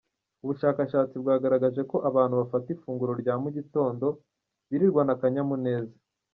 [0.43, 4.05] Ubushakashatsi bwagaragaje ko abantu bafata ifunguro rya mu gitondo
[4.69, 5.95] biriranwa akanyamuneza.